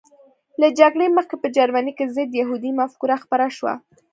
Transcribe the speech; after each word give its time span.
له 0.61 0.67
جګړې 0.79 1.07
مخکې 1.17 1.35
په 1.41 1.47
جرمني 1.57 1.91
کې 1.97 2.11
ضد 2.15 2.29
یهودي 2.41 2.71
مفکوره 2.81 3.15
خپره 3.23 3.45
شوه 3.57 3.73